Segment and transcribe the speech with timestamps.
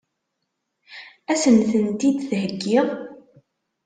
[1.31, 2.87] Ad sen-tent-id-theggiḍ?